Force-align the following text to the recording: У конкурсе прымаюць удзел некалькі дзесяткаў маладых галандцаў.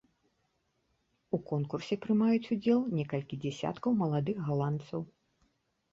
У 1.37 1.39
конкурсе 1.51 1.97
прымаюць 2.05 2.51
удзел 2.57 2.81
некалькі 3.01 3.41
дзесяткаў 3.45 3.91
маладых 4.03 4.37
галандцаў. 4.49 5.01